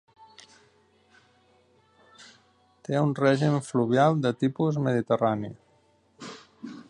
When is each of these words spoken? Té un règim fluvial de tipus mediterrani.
Té 2.87 3.03
un 3.09 3.13
règim 3.21 3.59
fluvial 3.69 4.19
de 4.25 4.33
tipus 4.45 4.79
mediterrani. 4.89 5.53